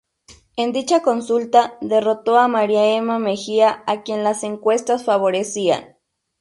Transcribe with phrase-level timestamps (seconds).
[0.55, 5.95] En dicha consulta derrotó a María Emma Mejía a quien las encuestas favorecían.